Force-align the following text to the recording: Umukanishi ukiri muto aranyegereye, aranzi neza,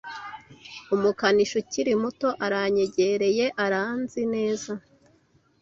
Umukanishi 0.95 1.55
ukiri 1.61 1.93
muto 2.01 2.29
aranyegereye, 2.45 3.45
aranzi 3.65 4.21
neza, 4.33 4.71